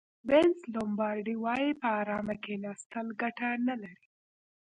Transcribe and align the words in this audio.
وینس 0.29 0.59
لومبارډي 0.73 1.35
وایي 1.43 1.69
په 1.81 1.87
ارامه 2.01 2.35
کېناستل 2.43 3.05
ګټه 3.21 3.49
نه 3.67 3.75
لري. 3.81 4.07